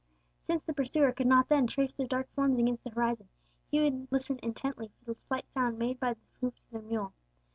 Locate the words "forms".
2.33-2.57